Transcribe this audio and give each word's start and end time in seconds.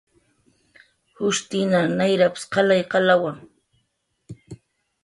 "jushtinan 1.19 1.93
nayrp"" 2.01 2.41
qalay 2.57 2.81
qalawa" 2.95 3.31